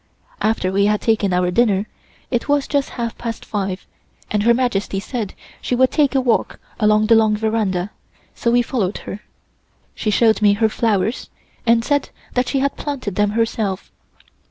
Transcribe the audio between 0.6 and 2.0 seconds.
we had taken our dinner